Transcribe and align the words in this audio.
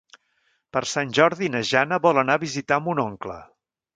Per 0.77 0.81
Sant 0.91 1.11
Jordi 1.17 1.51
na 1.57 1.61
Jana 1.73 2.01
vol 2.07 2.21
anar 2.21 2.39
a 2.39 2.43
visitar 2.47 2.83
mon 2.87 3.05
oncle. 3.07 3.39